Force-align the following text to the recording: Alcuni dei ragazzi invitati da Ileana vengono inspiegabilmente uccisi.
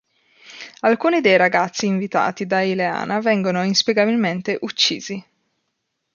Alcuni 0.79 1.21
dei 1.21 1.37
ragazzi 1.37 1.85
invitati 1.85 2.47
da 2.47 2.59
Ileana 2.63 3.19
vengono 3.19 3.61
inspiegabilmente 3.61 4.57
uccisi. 4.61 5.23